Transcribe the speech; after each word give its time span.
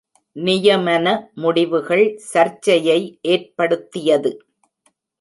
நியமன 0.35 1.05
முடிவுகள் 1.35 2.03
சர்ச்சையை 2.31 2.99
ஏற்படுத்தியது. 3.21 4.31